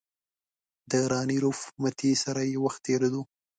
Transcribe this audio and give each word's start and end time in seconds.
د 0.89 0.91
راني 1.11 1.37
روپ 1.43 1.57
متي 1.81 2.11
سره 2.23 2.41
یې 2.49 2.57
وخت 2.65 2.79
تېرېدو. 2.87 3.21